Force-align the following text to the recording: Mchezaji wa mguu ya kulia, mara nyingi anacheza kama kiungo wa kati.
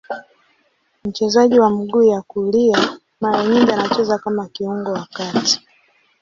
Mchezaji 1.05 1.59
wa 1.59 1.69
mguu 1.69 2.03
ya 2.03 2.21
kulia, 2.21 2.99
mara 3.21 3.43
nyingi 3.45 3.71
anacheza 3.71 4.17
kama 4.19 4.47
kiungo 4.47 4.91
wa 4.91 5.07
kati. 5.13 5.61